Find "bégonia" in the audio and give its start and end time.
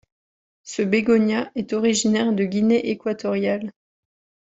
0.81-1.51